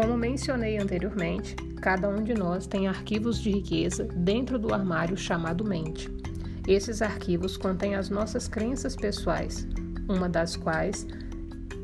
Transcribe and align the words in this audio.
Como 0.00 0.16
mencionei 0.16 0.78
anteriormente, 0.78 1.54
cada 1.78 2.08
um 2.08 2.24
de 2.24 2.32
nós 2.32 2.66
tem 2.66 2.88
arquivos 2.88 3.38
de 3.38 3.50
riqueza 3.50 4.04
dentro 4.04 4.58
do 4.58 4.72
armário 4.72 5.14
chamado 5.14 5.62
mente. 5.62 6.08
Esses 6.66 7.02
arquivos 7.02 7.58
contêm 7.58 7.94
as 7.94 8.08
nossas 8.08 8.48
crenças 8.48 8.96
pessoais, 8.96 9.68
uma 10.08 10.26
das 10.26 10.56
quais 10.56 11.06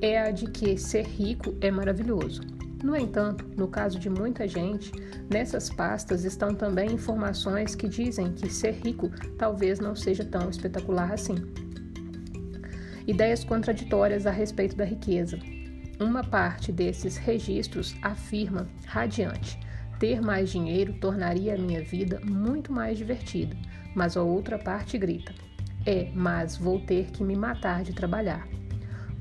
é 0.00 0.18
a 0.18 0.30
de 0.30 0.50
que 0.50 0.78
ser 0.78 1.04
rico 1.04 1.54
é 1.60 1.70
maravilhoso. 1.70 2.40
No 2.82 2.96
entanto, 2.96 3.44
no 3.54 3.68
caso 3.68 3.98
de 3.98 4.08
muita 4.08 4.48
gente, 4.48 4.90
nessas 5.30 5.68
pastas 5.68 6.24
estão 6.24 6.54
também 6.54 6.92
informações 6.92 7.74
que 7.74 7.86
dizem 7.86 8.32
que 8.32 8.50
ser 8.50 8.76
rico 8.82 9.10
talvez 9.36 9.78
não 9.78 9.94
seja 9.94 10.24
tão 10.24 10.48
espetacular 10.48 11.12
assim. 11.12 11.36
Ideias 13.06 13.44
contraditórias 13.44 14.26
a 14.26 14.30
respeito 14.30 14.74
da 14.74 14.86
riqueza. 14.86 15.38
Uma 15.98 16.22
parte 16.22 16.70
desses 16.70 17.16
registros 17.16 17.96
afirma, 18.02 18.68
radiante, 18.86 19.58
ter 19.98 20.20
mais 20.20 20.50
dinheiro 20.50 20.92
tornaria 21.00 21.54
a 21.54 21.58
minha 21.58 21.82
vida 21.82 22.20
muito 22.22 22.70
mais 22.70 22.98
divertida, 22.98 23.56
mas 23.94 24.14
a 24.14 24.22
outra 24.22 24.58
parte 24.58 24.98
grita: 24.98 25.32
é, 25.86 26.10
mas 26.14 26.54
vou 26.58 26.78
ter 26.80 27.06
que 27.12 27.24
me 27.24 27.34
matar 27.34 27.82
de 27.82 27.94
trabalhar. 27.94 28.46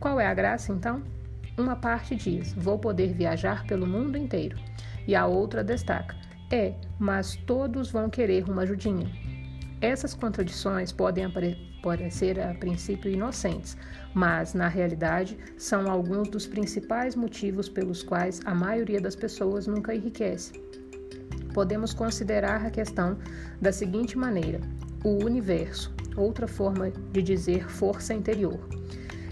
Qual 0.01 0.19
é 0.19 0.27
a 0.27 0.33
graça 0.33 0.73
então? 0.73 1.01
Uma 1.57 1.77
parte 1.77 2.13
diz: 2.13 2.53
vou 2.53 2.77
poder 2.77 3.13
viajar 3.13 3.65
pelo 3.65 3.87
mundo 3.87 4.17
inteiro, 4.17 4.57
e 5.07 5.15
a 5.15 5.25
outra 5.25 5.63
destaca: 5.63 6.13
é, 6.51 6.73
mas 6.99 7.37
todos 7.37 7.89
vão 7.89 8.09
querer 8.09 8.49
uma 8.49 8.63
ajudinha. 8.63 9.09
Essas 9.79 10.13
contradições 10.13 10.91
podem 10.91 11.23
parecer 11.85 12.39
a 12.39 12.51
princípio 12.55 13.11
inocentes, 13.11 13.77
mas 14.11 14.55
na 14.55 14.67
realidade 14.67 15.37
são 15.55 15.87
alguns 15.87 16.27
dos 16.29 16.47
principais 16.47 17.15
motivos 17.15 17.69
pelos 17.69 18.01
quais 18.01 18.41
a 18.43 18.55
maioria 18.55 18.99
das 18.99 19.15
pessoas 19.15 19.67
nunca 19.67 19.93
enriquece. 19.93 20.53
Podemos 21.53 21.93
considerar 21.93 22.65
a 22.65 22.71
questão 22.71 23.19
da 23.61 23.71
seguinte 23.71 24.17
maneira: 24.17 24.59
o 25.03 25.23
universo, 25.23 25.93
outra 26.17 26.47
forma 26.47 26.91
de 27.11 27.21
dizer 27.21 27.69
força 27.69 28.15
interior 28.15 28.59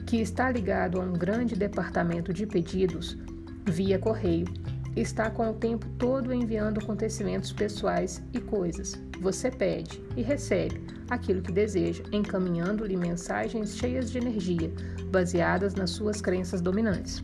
que 0.06 0.18
está 0.18 0.52
ligado 0.52 1.02
a 1.02 1.04
um 1.04 1.14
grande 1.14 1.56
departamento 1.56 2.32
de 2.32 2.46
pedidos 2.46 3.18
via 3.66 3.98
correio, 3.98 4.46
está 4.96 5.28
com 5.32 5.50
o 5.50 5.54
tempo 5.56 5.88
todo 5.98 6.32
enviando 6.32 6.80
acontecimentos 6.80 7.52
pessoais 7.52 8.22
e 8.32 8.40
coisas. 8.40 9.02
Você 9.24 9.50
pede 9.50 10.04
e 10.18 10.22
recebe 10.22 10.82
aquilo 11.10 11.42
que 11.42 11.52
deseja, 11.54 12.04
encaminhando-lhe 12.12 12.98
mensagens 12.98 13.78
cheias 13.78 14.12
de 14.12 14.18
energia, 14.18 14.70
baseadas 15.06 15.74
nas 15.76 15.92
suas 15.92 16.20
crenças 16.22 16.60
dominantes. 16.60 17.24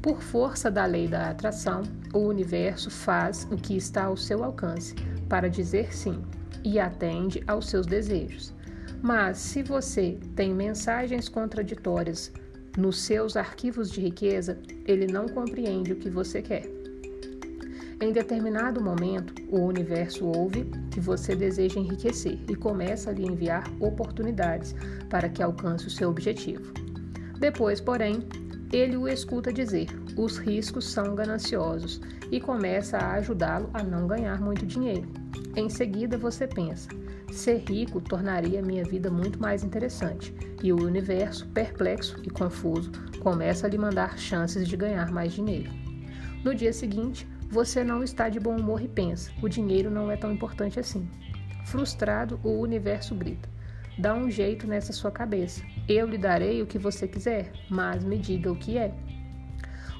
Por 0.00 0.22
força 0.22 0.70
da 0.70 0.86
lei 0.86 1.08
da 1.08 1.30
atração, 1.30 1.82
o 2.14 2.20
universo 2.20 2.88
faz 2.88 3.48
o 3.50 3.56
que 3.56 3.76
está 3.76 4.04
ao 4.04 4.16
seu 4.16 4.44
alcance 4.44 4.94
para 5.28 5.50
dizer 5.50 5.92
sim 5.92 6.22
e 6.62 6.78
atende 6.78 7.42
aos 7.48 7.68
seus 7.68 7.84
desejos. 7.84 8.54
Mas 9.02 9.38
se 9.38 9.60
você 9.60 10.20
tem 10.36 10.54
mensagens 10.54 11.28
contraditórias 11.28 12.32
nos 12.78 13.00
seus 13.00 13.36
arquivos 13.36 13.90
de 13.90 14.00
riqueza, 14.00 14.56
ele 14.86 15.08
não 15.08 15.26
compreende 15.26 15.94
o 15.94 15.96
que 15.96 16.08
você 16.08 16.40
quer. 16.40 16.81
Em 18.02 18.10
determinado 18.10 18.80
momento, 18.80 19.32
o 19.48 19.60
universo 19.60 20.26
ouve 20.26 20.64
que 20.90 20.98
você 20.98 21.36
deseja 21.36 21.78
enriquecer 21.78 22.36
e 22.50 22.56
começa 22.56 23.10
a 23.10 23.12
lhe 23.12 23.24
enviar 23.24 23.62
oportunidades 23.78 24.74
para 25.08 25.28
que 25.28 25.40
alcance 25.40 25.86
o 25.86 25.90
seu 25.90 26.10
objetivo. 26.10 26.72
Depois, 27.38 27.80
porém, 27.80 28.26
ele 28.72 28.96
o 28.96 29.06
escuta 29.06 29.52
dizer: 29.52 29.86
os 30.16 30.36
riscos 30.36 30.90
são 30.90 31.14
gananciosos 31.14 32.00
e 32.28 32.40
começa 32.40 32.98
a 32.98 33.12
ajudá-lo 33.12 33.70
a 33.72 33.84
não 33.84 34.08
ganhar 34.08 34.40
muito 34.40 34.66
dinheiro. 34.66 35.08
Em 35.54 35.70
seguida, 35.70 36.18
você 36.18 36.48
pensa: 36.48 36.88
Ser 37.30 37.58
rico 37.58 38.00
tornaria 38.00 38.60
minha 38.60 38.82
vida 38.82 39.12
muito 39.12 39.40
mais 39.40 39.62
interessante, 39.62 40.34
e 40.60 40.72
o 40.72 40.84
universo, 40.84 41.46
perplexo 41.50 42.20
e 42.24 42.30
confuso, 42.30 42.90
começa 43.20 43.64
a 43.64 43.70
lhe 43.70 43.78
mandar 43.78 44.18
chances 44.18 44.66
de 44.66 44.76
ganhar 44.76 45.12
mais 45.12 45.32
dinheiro. 45.32 45.70
No 46.44 46.52
dia 46.52 46.72
seguinte, 46.72 47.28
você 47.52 47.84
não 47.84 48.02
está 48.02 48.30
de 48.30 48.40
bom 48.40 48.56
humor 48.56 48.80
e 48.80 48.88
pensa: 48.88 49.30
o 49.42 49.46
dinheiro 49.46 49.90
não 49.90 50.10
é 50.10 50.16
tão 50.16 50.32
importante 50.32 50.80
assim. 50.80 51.06
Frustrado, 51.66 52.40
o 52.42 52.58
universo 52.58 53.14
grita: 53.14 53.46
dá 53.98 54.14
um 54.14 54.30
jeito 54.30 54.66
nessa 54.66 54.90
sua 54.90 55.10
cabeça. 55.10 55.62
Eu 55.86 56.06
lhe 56.08 56.16
darei 56.16 56.62
o 56.62 56.66
que 56.66 56.78
você 56.78 57.06
quiser, 57.06 57.52
mas 57.68 58.02
me 58.02 58.16
diga 58.16 58.50
o 58.50 58.56
que 58.56 58.78
é. 58.78 58.94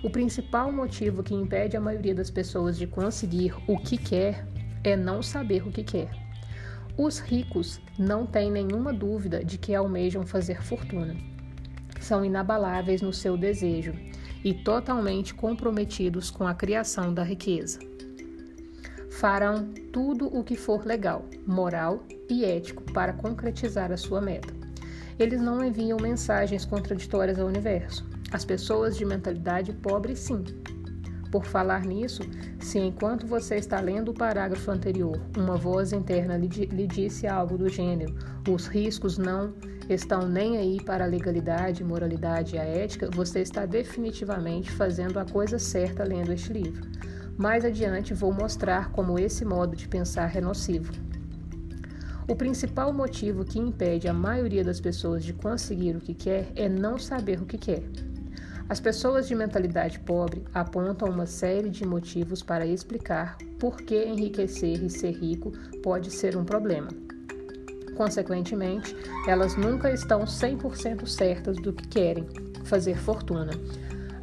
O 0.02 0.08
principal 0.08 0.72
motivo 0.72 1.22
que 1.22 1.34
impede 1.34 1.76
a 1.76 1.80
maioria 1.80 2.14
das 2.14 2.30
pessoas 2.30 2.78
de 2.78 2.86
conseguir 2.86 3.54
o 3.68 3.76
que 3.76 3.98
quer 3.98 4.46
é 4.82 4.96
não 4.96 5.22
saber 5.22 5.68
o 5.68 5.70
que 5.70 5.84
quer. 5.84 6.10
Os 6.96 7.18
ricos 7.18 7.82
não 7.98 8.24
têm 8.24 8.50
nenhuma 8.50 8.94
dúvida 8.94 9.44
de 9.44 9.58
que 9.58 9.74
almejam 9.74 10.24
fazer 10.24 10.62
fortuna. 10.62 11.14
São 12.00 12.24
inabaláveis 12.24 13.02
no 13.02 13.12
seu 13.12 13.36
desejo 13.36 13.92
e 14.44 14.52
totalmente 14.52 15.34
comprometidos 15.34 16.30
com 16.30 16.46
a 16.46 16.54
criação 16.54 17.12
da 17.12 17.22
riqueza. 17.22 17.78
Farão 19.10 19.72
tudo 19.92 20.26
o 20.26 20.42
que 20.42 20.56
for 20.56 20.84
legal, 20.84 21.24
moral 21.46 22.04
e 22.28 22.44
ético 22.44 22.82
para 22.92 23.12
concretizar 23.12 23.92
a 23.92 23.96
sua 23.96 24.20
meta. 24.20 24.52
Eles 25.18 25.40
não 25.40 25.64
enviam 25.64 25.98
mensagens 26.00 26.64
contraditórias 26.64 27.38
ao 27.38 27.46
universo. 27.46 28.04
As 28.32 28.44
pessoas 28.44 28.96
de 28.96 29.04
mentalidade 29.04 29.72
pobre, 29.74 30.16
sim, 30.16 30.42
por 31.32 31.46
falar 31.46 31.86
nisso, 31.86 32.22
se 32.60 32.78
enquanto 32.78 33.26
você 33.26 33.56
está 33.56 33.80
lendo 33.80 34.10
o 34.10 34.14
parágrafo 34.14 34.70
anterior, 34.70 35.18
uma 35.34 35.56
voz 35.56 35.92
interna 35.94 36.36
lhe, 36.36 36.86
disse 36.86 37.26
algo 37.26 37.56
do 37.56 37.70
gênero: 37.70 38.14
os 38.48 38.66
riscos 38.66 39.16
não 39.16 39.54
estão 39.88 40.28
nem 40.28 40.58
aí 40.58 40.80
para 40.84 41.04
a 41.04 41.08
legalidade, 41.08 41.82
moralidade 41.82 42.54
e 42.54 42.58
a 42.58 42.64
ética, 42.64 43.08
você 43.10 43.40
está 43.40 43.64
definitivamente 43.64 44.70
fazendo 44.70 45.18
a 45.18 45.24
coisa 45.24 45.58
certa 45.58 46.04
lendo 46.04 46.32
este 46.32 46.52
livro. 46.52 46.86
Mais 47.38 47.64
adiante 47.64 48.12
vou 48.12 48.32
mostrar 48.32 48.92
como 48.92 49.18
esse 49.18 49.42
modo 49.42 49.74
de 49.74 49.88
pensar 49.88 50.36
é 50.36 50.40
nocivo. 50.40 50.92
O 52.28 52.36
principal 52.36 52.92
motivo 52.92 53.44
que 53.44 53.58
impede 53.58 54.06
a 54.06 54.12
maioria 54.12 54.62
das 54.62 54.80
pessoas 54.80 55.24
de 55.24 55.32
conseguir 55.32 55.96
o 55.96 56.00
que 56.00 56.14
quer 56.14 56.52
é 56.54 56.68
não 56.68 56.98
saber 56.98 57.40
o 57.40 57.46
que 57.46 57.58
quer. 57.58 57.82
As 58.68 58.80
pessoas 58.80 59.28
de 59.28 59.34
mentalidade 59.34 59.98
pobre 60.00 60.44
apontam 60.54 61.08
uma 61.08 61.26
série 61.26 61.68
de 61.68 61.86
motivos 61.86 62.42
para 62.42 62.66
explicar 62.66 63.36
por 63.58 63.76
que 63.76 64.04
enriquecer 64.04 64.82
e 64.82 64.88
ser 64.88 65.12
rico 65.12 65.52
pode 65.82 66.10
ser 66.10 66.36
um 66.36 66.44
problema. 66.44 66.88
Consequentemente, 67.96 68.96
elas 69.26 69.56
nunca 69.56 69.90
estão 69.92 70.24
100% 70.24 71.06
certas 71.06 71.56
do 71.56 71.72
que 71.72 71.86
querem 71.88 72.26
fazer 72.64 72.96
fortuna. 72.96 73.52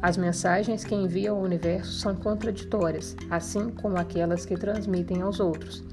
As 0.02 0.16
mensagens 0.16 0.82
que 0.82 0.94
enviam 0.94 1.36
ao 1.36 1.42
universo 1.42 1.92
são 1.92 2.16
contraditórias, 2.16 3.14
assim 3.30 3.70
como 3.70 3.98
aquelas 3.98 4.44
que 4.44 4.56
transmitem 4.56 5.22
aos 5.22 5.38
outros. 5.38 5.84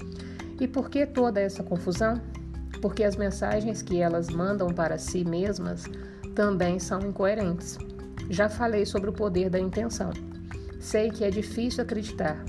E 0.58 0.66
por 0.66 0.90
que 0.90 1.06
toda 1.06 1.40
essa 1.40 1.62
confusão? 1.62 2.20
Porque 2.80 3.04
as 3.04 3.16
mensagens 3.16 3.82
que 3.82 4.00
elas 4.00 4.28
mandam 4.28 4.68
para 4.68 4.98
si 4.98 5.24
mesmas 5.24 5.84
também 6.34 6.78
são 6.78 7.00
incoerentes. 7.00 7.78
Já 8.30 8.48
falei 8.48 8.84
sobre 8.84 9.10
o 9.10 9.12
poder 9.12 9.48
da 9.48 9.58
intenção. 9.58 10.10
Sei 10.80 11.10
que 11.10 11.24
é 11.24 11.30
difícil 11.30 11.82
acreditar, 11.82 12.44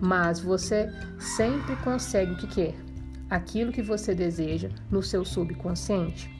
mas 0.00 0.40
você 0.40 0.90
sempre 1.18 1.76
consegue 1.76 2.32
o 2.32 2.36
que 2.36 2.46
quer, 2.46 2.74
aquilo 3.28 3.72
que 3.72 3.82
você 3.82 4.14
deseja 4.14 4.70
no 4.90 5.02
seu 5.02 5.24
subconsciente, 5.24 6.30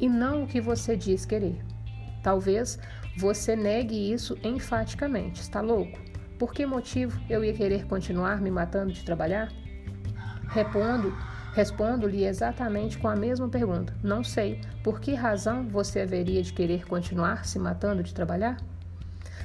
e 0.00 0.08
não 0.08 0.44
o 0.44 0.46
que 0.46 0.60
você 0.60 0.96
diz 0.96 1.24
querer. 1.24 1.62
Talvez 2.22 2.78
você 3.16 3.54
negue 3.54 4.12
isso 4.12 4.36
enfaticamente. 4.42 5.40
Está 5.40 5.60
louco? 5.60 5.98
Por 6.38 6.52
que 6.52 6.64
motivo 6.66 7.20
eu 7.28 7.44
ia 7.44 7.52
querer 7.52 7.86
continuar 7.86 8.40
me 8.40 8.50
matando 8.50 8.92
de 8.92 9.04
trabalhar? 9.04 9.52
Respondo 10.48 11.14
Respondo-lhe 11.52 12.24
exatamente 12.24 12.98
com 12.98 13.08
a 13.08 13.16
mesma 13.16 13.48
pergunta: 13.48 13.94
Não 14.02 14.24
sei. 14.24 14.60
Por 14.82 15.00
que 15.00 15.14
razão 15.14 15.68
você 15.68 16.00
haveria 16.00 16.42
de 16.42 16.52
querer 16.52 16.86
continuar 16.86 17.44
se 17.44 17.58
matando 17.58 18.02
de 18.02 18.14
trabalhar? 18.14 18.56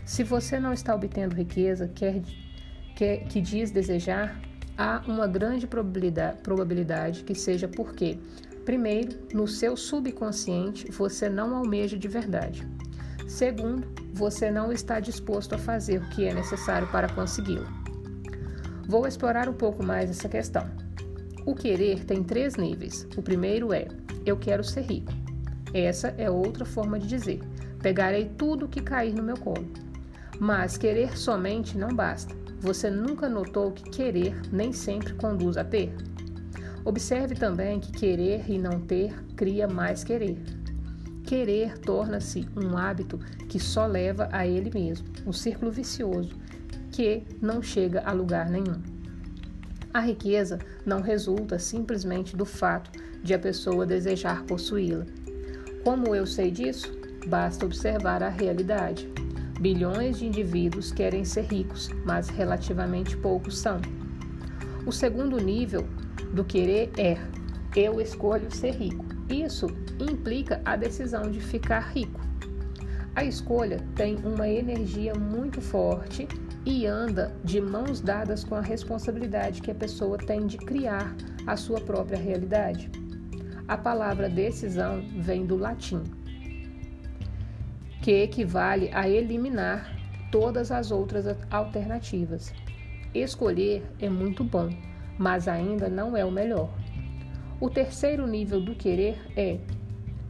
Se 0.06 0.24
você 0.24 0.58
não 0.58 0.72
está 0.72 0.96
obtendo 0.96 1.36
riqueza 1.36 1.90
quer, 1.94 2.22
quer, 2.96 3.26
que 3.26 3.42
diz 3.42 3.72
desejar, 3.72 4.40
há 4.78 5.04
uma 5.06 5.28
grande 5.28 5.68
probabilidade, 5.68 6.42
probabilidade 6.42 7.24
que 7.26 7.36
seja 7.36 7.68
porque, 7.68 8.18
primeiro, 8.64 9.18
no 9.34 9.46
seu 9.46 9.76
subconsciente 9.76 10.90
você 10.90 11.28
não 11.28 11.58
almeja 11.58 11.98
de 11.98 12.08
verdade. 12.08 12.66
Segundo, 13.28 13.86
você 14.14 14.50
não 14.50 14.72
está 14.72 15.02
disposto 15.02 15.56
a 15.56 15.58
fazer 15.58 16.02
o 16.02 16.10
que 16.10 16.26
é 16.26 16.34
necessário 16.34 16.88
para 16.88 17.10
consegui-lo. 17.10 17.68
Vou 18.88 19.06
explorar 19.06 19.50
um 19.50 19.54
pouco 19.54 19.84
mais 19.84 20.10
essa 20.10 20.30
questão. 20.30 20.87
O 21.48 21.56
querer 21.56 22.04
tem 22.04 22.22
três 22.22 22.58
níveis. 22.58 23.08
O 23.16 23.22
primeiro 23.22 23.72
é: 23.72 23.88
eu 24.26 24.36
quero 24.36 24.66
ser 24.66 24.82
rico. 24.82 25.14
Essa 25.74 26.10
é 26.18 26.30
outra 26.30 26.66
forma 26.66 27.00
de 27.00 27.08
dizer: 27.08 27.40
pegarei 27.82 28.26
tudo 28.38 28.68
que 28.68 28.82
cair 28.82 29.14
no 29.14 29.24
meu 29.24 29.38
colo. 29.38 29.66
Mas 30.42 30.76
querer 30.76 31.18
somente 31.18 31.78
não 31.78 31.88
basta. 31.88 32.36
Você 32.60 32.90
nunca 32.90 33.30
notou 33.30 33.72
que 33.72 33.90
querer 33.90 34.36
nem 34.52 34.74
sempre 34.74 35.14
conduz 35.14 35.56
a 35.56 35.64
ter? 35.64 35.96
Observe 36.84 37.34
também 37.34 37.80
que 37.80 37.94
querer 37.94 38.44
e 38.50 38.60
não 38.60 38.82
ter 38.82 39.14
cria 39.38 39.70
mais 39.70 40.04
querer. 40.04 40.38
Querer 41.24 41.78
torna-se 41.78 42.46
um 42.58 42.78
hábito 42.78 43.20
que 43.48 43.58
só 43.58 43.86
leva 43.86 44.28
a 44.34 44.46
ele 44.46 44.70
mesmo, 44.74 45.08
um 45.26 45.32
círculo 45.32 45.72
vicioso 45.72 46.36
que 46.92 47.24
não 47.42 47.62
chega 47.62 48.02
a 48.02 48.12
lugar 48.12 48.50
nenhum. 48.50 48.97
A 49.98 50.00
riqueza 50.00 50.60
não 50.86 51.02
resulta 51.02 51.58
simplesmente 51.58 52.38
do 52.38 52.46
fato 52.46 52.92
de 53.24 53.34
a 53.34 53.40
pessoa 53.40 53.84
desejar 53.84 54.44
possuí-la. 54.44 55.08
Como 55.84 56.14
eu 56.14 56.24
sei 56.24 56.52
disso? 56.52 56.96
Basta 57.26 57.66
observar 57.66 58.22
a 58.22 58.30
realidade. 58.30 59.12
Bilhões 59.60 60.20
de 60.20 60.28
indivíduos 60.28 60.92
querem 60.92 61.26
ser 61.26 61.46
ricos, 61.46 61.90
mas 62.06 62.30
relativamente 62.30 63.18
poucos 63.18 63.58
são. 63.58 63.82
O 64.86 64.92
segundo 64.92 65.38
nível 65.38 65.84
do 66.32 66.46
querer 66.46 66.92
é: 66.96 67.18
eu 67.76 68.00
escolho 68.00 68.56
ser 68.56 68.76
rico. 68.76 69.04
Isso 69.28 69.66
implica 70.00 70.62
a 70.64 70.76
decisão 70.76 71.24
de 71.32 71.40
ficar 71.40 71.92
rico. 71.92 72.22
A 73.16 73.24
escolha 73.24 73.84
tem 73.96 74.16
uma 74.18 74.48
energia 74.48 75.16
muito 75.16 75.60
forte 75.60 76.28
e 76.68 76.86
anda 76.86 77.32
de 77.46 77.62
mãos 77.62 78.02
dadas 78.02 78.44
com 78.44 78.54
a 78.54 78.60
responsabilidade 78.60 79.62
que 79.62 79.72
a 79.72 79.76
pessoa 79.76 80.18
tem 80.18 80.46
de 80.46 80.58
criar 80.58 81.16
a 81.48 81.56
sua 81.56 81.80
própria 81.80 82.18
realidade. 82.18 82.92
A 83.70 83.78
palavra 83.78 84.28
decisão 84.28 85.02
vem 85.16 85.46
do 85.46 85.56
latim, 85.56 86.04
que 88.02 88.12
equivale 88.12 88.90
a 88.94 89.08
eliminar 89.08 89.98
todas 90.30 90.70
as 90.70 90.92
outras 90.92 91.26
alternativas. 91.50 92.54
Escolher 93.16 93.82
é 94.02 94.10
muito 94.10 94.44
bom, 94.44 94.70
mas 95.18 95.48
ainda 95.48 95.88
não 95.88 96.18
é 96.18 96.26
o 96.26 96.32
melhor. 96.32 96.70
O 97.62 97.70
terceiro 97.70 98.28
nível 98.28 98.60
do 98.60 98.76
querer 98.76 99.18
é: 99.38 99.58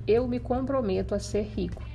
eu 0.08 0.28
me 0.28 0.40
comprometo 0.40 1.16
a 1.16 1.20
ser 1.20 1.48
rico. 1.56 1.87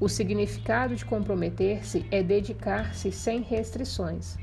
O 0.00 0.08
significado 0.08 0.94
de 0.94 1.04
comprometer-se 1.04 2.04
é 2.10 2.22
dedicar-se 2.22 3.12
sem 3.12 3.42
restrições, 3.42 4.36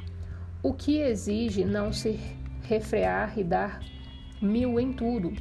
o 0.63 0.73
que 0.73 0.99
exige 0.99 1.65
não 1.65 1.91
se 1.91 2.19
refrear 2.63 3.37
e 3.37 3.43
dar 3.43 3.79
mil 4.41 4.79
em 4.79 4.93
tudo. 4.93 5.33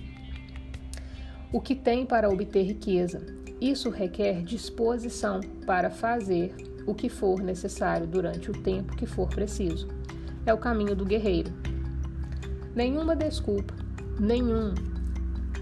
O 1.53 1.61
que 1.61 1.75
tem 1.75 2.07
para 2.07 2.29
obter 2.29 2.63
riqueza. 2.65 3.25
Isso 3.61 3.91
requer 3.91 4.43
disposição 4.43 5.41
para 5.67 5.91
fazer 5.91 6.55
o 6.87 6.95
que 6.95 7.09
for 7.09 7.41
necessário 7.41 8.07
durante 8.07 8.51
o 8.51 8.63
tempo 8.63 8.97
que 8.97 9.07
for 9.07 9.29
preciso. 9.29 9.89
É 10.47 10.55
o 10.55 10.59
caminho 10.59 10.97
do 10.97 11.05
guerreiro. 11.05 11.53
Nenhuma 12.75 13.15
desculpa, 13.15 13.75
nenhum, 14.19 14.73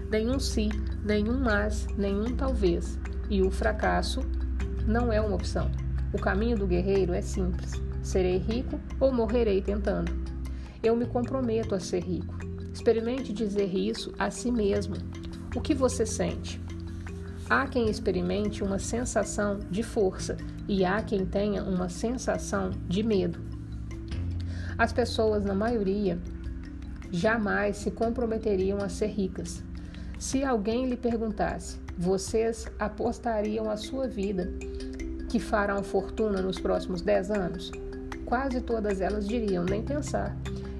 nenhum 0.09 0.39
se, 0.39 0.69
nenhum 1.03 1.39
mas, 1.39 1.85
nenhum 1.97 2.35
talvez. 2.35 2.97
E 3.29 3.41
o 3.41 3.51
fracasso 3.51 4.21
não 4.87 5.11
é 5.11 5.21
uma 5.21 5.35
opção. 5.35 5.69
O 6.13 6.17
caminho 6.17 6.57
do 6.57 6.67
guerreiro 6.67 7.13
é 7.13 7.21
simples: 7.21 7.71
serei 8.01 8.37
rico 8.37 8.79
ou 8.99 9.13
morrerei 9.13 9.61
tentando. 9.61 10.11
Eu 10.81 10.95
me 10.95 11.05
comprometo 11.05 11.75
a 11.75 11.79
ser 11.79 12.03
rico. 12.03 12.35
Experimente 12.73 13.33
dizer 13.33 13.75
isso 13.75 14.13
a 14.17 14.31
si 14.31 14.51
mesmo. 14.51 14.95
O 15.55 15.61
que 15.61 15.73
você 15.73 16.05
sente? 16.05 16.61
Há 17.49 17.67
quem 17.67 17.89
experimente 17.89 18.63
uma 18.63 18.77
sensação 18.77 19.59
de 19.71 19.81
força 19.81 20.37
e 20.67 20.85
há 20.85 21.01
quem 21.01 21.25
tenha 21.25 21.63
uma 21.63 21.89
sensação 21.89 22.69
de 22.87 23.01
medo. 23.01 23.39
As 24.77 24.93
pessoas, 24.93 25.43
na 25.43 25.55
maioria, 25.55 26.19
jamais 27.11 27.77
se 27.77 27.91
comprometeriam 27.91 28.77
a 28.77 28.87
ser 28.87 29.07
ricas. 29.07 29.63
Se 30.19 30.43
alguém 30.43 30.87
lhe 30.87 30.95
perguntasse, 30.95 31.79
vocês 31.99 32.65
apostariam 32.79 33.69
a 33.69 33.75
sua 33.75 34.07
vida 34.07 34.49
que 35.27 35.37
farão 35.37 35.83
fortuna 35.83 36.41
nos 36.41 36.57
próximos 36.57 37.01
10 37.01 37.29
anos? 37.29 37.71
Quase 38.23 38.61
todas 38.61 39.01
elas 39.01 39.27
diriam 39.27 39.65
nem 39.65 39.83
pensar. 39.83 40.33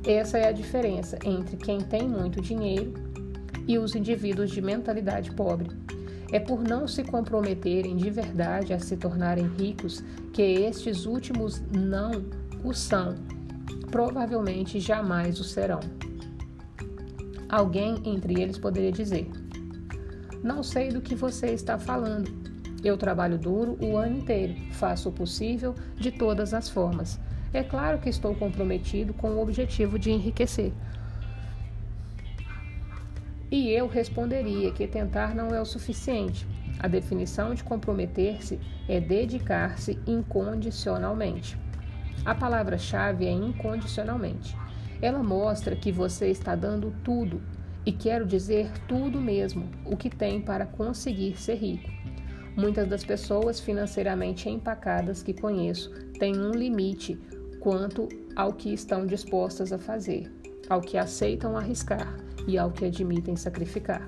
Essa 0.07 0.37
é 0.37 0.47
a 0.47 0.53
diferença 0.53 1.19
entre 1.25 1.57
quem 1.57 1.81
tem 1.81 2.07
muito 2.07 2.39
dinheiro 2.39 2.93
e 3.67 3.77
os 3.77 3.95
indivíduos 3.95 4.49
de 4.49 4.61
mentalidade 4.61 5.33
pobre. 5.33 5.69
É 6.31 6.39
por 6.39 6.63
não 6.63 6.87
se 6.87 7.03
comprometerem 7.03 7.97
de 7.97 8.09
verdade 8.09 8.71
a 8.71 8.79
se 8.79 8.95
tornarem 8.95 9.45
ricos 9.45 10.01
que 10.31 10.41
estes 10.41 11.05
últimos 11.05 11.61
não 11.69 12.23
o 12.63 12.73
são. 12.73 13.15
Provavelmente 13.91 14.79
jamais 14.79 15.37
o 15.37 15.43
serão. 15.43 15.81
Alguém 17.49 18.01
entre 18.05 18.41
eles 18.41 18.57
poderia 18.57 18.91
dizer: 18.91 19.29
Não 20.43 20.63
sei 20.63 20.89
do 20.89 21.01
que 21.01 21.15
você 21.15 21.47
está 21.47 21.77
falando. 21.77 22.31
Eu 22.83 22.97
trabalho 22.97 23.37
duro 23.37 23.77
o 23.81 23.97
ano 23.97 24.19
inteiro, 24.19 24.55
faço 24.71 25.09
o 25.09 25.11
possível 25.11 25.75
de 25.97 26.11
todas 26.11 26.53
as 26.53 26.69
formas. 26.69 27.19
É 27.53 27.61
claro 27.61 27.99
que 27.99 28.09
estou 28.09 28.33
comprometido 28.33 29.13
com 29.13 29.31
o 29.31 29.41
objetivo 29.41 29.99
de 29.99 30.11
enriquecer. 30.11 30.71
E 33.51 33.69
eu 33.69 33.87
responderia 33.87 34.71
que 34.71 34.87
tentar 34.87 35.35
não 35.35 35.49
é 35.49 35.59
o 35.59 35.65
suficiente. 35.65 36.47
A 36.79 36.87
definição 36.87 37.53
de 37.53 37.63
comprometer-se 37.63 38.59
é 38.87 39.01
dedicar-se 39.01 39.99
incondicionalmente. 40.07 41.57
A 42.23 42.33
palavra-chave 42.33 43.25
é 43.25 43.31
incondicionalmente. 43.31 44.55
Ela 45.01 45.23
mostra 45.23 45.75
que 45.75 45.91
você 45.91 46.27
está 46.27 46.55
dando 46.55 46.93
tudo, 47.03 47.41
e 47.89 47.91
quero 47.91 48.23
dizer 48.23 48.69
tudo 48.87 49.19
mesmo, 49.19 49.67
o 49.83 49.97
que 49.97 50.11
tem 50.11 50.39
para 50.39 50.63
conseguir 50.63 51.35
ser 51.41 51.55
rico. 51.55 51.89
Muitas 52.55 52.87
das 52.87 53.03
pessoas 53.03 53.59
financeiramente 53.59 54.47
empacadas 54.47 55.23
que 55.23 55.33
conheço 55.33 55.89
têm 56.19 56.39
um 56.39 56.51
limite 56.51 57.19
quanto 57.59 58.07
ao 58.35 58.53
que 58.53 58.71
estão 58.71 59.07
dispostas 59.07 59.73
a 59.73 59.79
fazer, 59.79 60.31
ao 60.69 60.81
que 60.81 60.99
aceitam 60.99 61.57
arriscar 61.57 62.15
e 62.47 62.59
ao 62.59 62.69
que 62.69 62.85
admitem 62.85 63.35
sacrificar. 63.35 64.05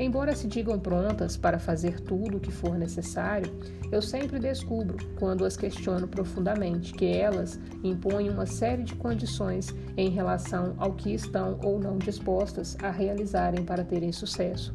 Embora 0.00 0.34
se 0.34 0.48
digam 0.48 0.78
prontas 0.78 1.36
para 1.36 1.58
fazer 1.58 2.00
tudo 2.00 2.38
o 2.38 2.40
que 2.40 2.50
for 2.50 2.78
necessário, 2.78 3.52
eu 3.92 4.00
sempre 4.00 4.38
descubro, 4.38 4.96
quando 5.18 5.44
as 5.44 5.58
questiono 5.58 6.08
profundamente, 6.08 6.94
que 6.94 7.04
elas 7.04 7.60
impõem 7.84 8.30
uma 8.30 8.46
série 8.46 8.82
de 8.82 8.94
condições 8.94 9.74
em 9.98 10.08
relação 10.08 10.74
ao 10.78 10.94
que 10.94 11.12
estão 11.12 11.60
ou 11.62 11.78
não 11.78 11.98
dispostas 11.98 12.78
a 12.82 12.90
realizarem 12.90 13.62
para 13.62 13.84
terem 13.84 14.10
sucesso. 14.10 14.72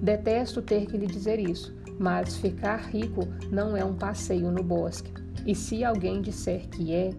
Detesto 0.00 0.62
ter 0.62 0.86
que 0.86 0.96
lhe 0.96 1.06
dizer 1.06 1.38
isso, 1.38 1.76
mas 1.98 2.38
ficar 2.38 2.78
rico 2.78 3.28
não 3.52 3.76
é 3.76 3.84
um 3.84 3.94
passeio 3.94 4.50
no 4.50 4.62
bosque. 4.62 5.12
E 5.44 5.54
se 5.54 5.84
alguém 5.84 6.22
disser 6.22 6.70
que 6.70 6.94
é, 6.94 7.10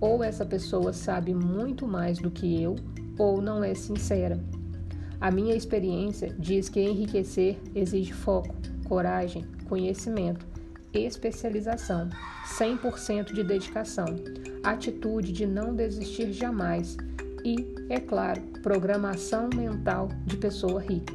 ou 0.00 0.24
essa 0.24 0.44
pessoa 0.44 0.92
sabe 0.92 1.32
muito 1.32 1.86
mais 1.86 2.18
do 2.18 2.28
que 2.28 2.60
eu, 2.60 2.74
ou 3.16 3.40
não 3.40 3.62
é 3.62 3.72
sincera. 3.72 4.40
A 5.20 5.30
minha 5.30 5.54
experiência 5.54 6.34
diz 6.38 6.68
que 6.68 6.80
enriquecer 6.80 7.58
exige 7.74 8.12
foco, 8.12 8.54
coragem, 8.86 9.44
conhecimento, 9.68 10.46
especialização, 10.92 12.08
100% 12.46 13.32
de 13.32 13.42
dedicação, 13.42 14.06
atitude 14.62 15.32
de 15.32 15.46
não 15.46 15.74
desistir 15.74 16.32
jamais 16.32 16.96
e, 17.44 17.74
é 17.88 18.00
claro, 18.00 18.40
programação 18.62 19.48
mental 19.54 20.08
de 20.24 20.36
pessoa 20.36 20.80
rica. 20.80 21.12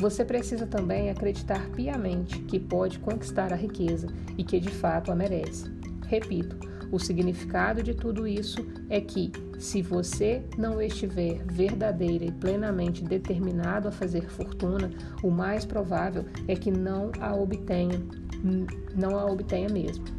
Você 0.00 0.24
precisa 0.24 0.66
também 0.66 1.10
acreditar 1.10 1.68
piamente 1.70 2.38
que 2.42 2.60
pode 2.60 3.00
conquistar 3.00 3.52
a 3.52 3.56
riqueza 3.56 4.06
e 4.36 4.44
que 4.44 4.60
de 4.60 4.70
fato 4.70 5.10
a 5.10 5.16
merece. 5.16 5.64
Repito, 6.06 6.56
o 6.90 6.98
significado 6.98 7.82
de 7.82 7.94
tudo 7.94 8.26
isso 8.26 8.66
é 8.88 9.00
que, 9.00 9.32
se 9.58 9.82
você 9.82 10.42
não 10.56 10.80
estiver 10.80 11.44
verdadeira 11.44 12.24
e 12.24 12.32
plenamente 12.32 13.04
determinado 13.04 13.88
a 13.88 13.92
fazer 13.92 14.28
fortuna, 14.28 14.90
o 15.22 15.30
mais 15.30 15.64
provável 15.64 16.24
é 16.46 16.54
que 16.54 16.70
não 16.70 17.10
a 17.20 17.34
obtenha, 17.34 18.00
não 18.94 19.18
a 19.18 19.26
obtenha 19.26 19.68
mesmo. 19.68 20.17